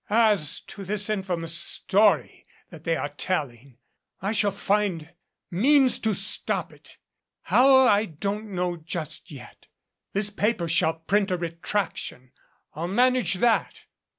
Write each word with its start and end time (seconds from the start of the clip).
"As 0.09 0.61
to 0.61 0.83
this 0.83 1.11
infamous 1.11 1.55
story 1.55 2.43
that 2.71 2.85
they 2.85 2.95
are 2.95 3.09
telling, 3.09 3.77
I 4.19 4.31
shall 4.31 4.49
find 4.49 5.13
means 5.51 5.99
to 5.99 6.15
stop 6.15 6.73
it. 6.73 6.97
How, 7.43 7.85
I 7.87 8.05
don't 8.05 8.47
know 8.49 8.77
just 8.77 9.29
yet. 9.29 9.67
This 10.13 10.31
paper 10.31 10.67
shall 10.67 10.95
print 10.95 11.29
a 11.29 11.37
retraction. 11.37 12.31
I'll 12.73 12.87
manage 12.87 13.35
that. 13.35 13.81